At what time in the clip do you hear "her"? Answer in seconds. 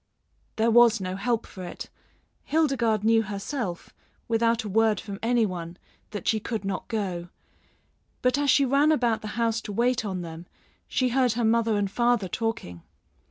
11.33-11.45